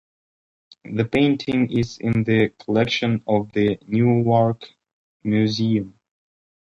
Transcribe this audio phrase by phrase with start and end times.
[0.91, 4.63] The painting is in the collection of the Newark
[5.23, 5.99] Museum.